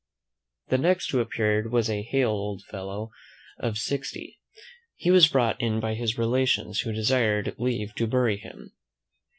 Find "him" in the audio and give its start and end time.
8.37-8.73